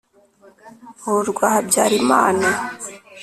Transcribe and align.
ni 1.01 1.09
urwa 1.17 1.45
habyarimana. 1.55 2.47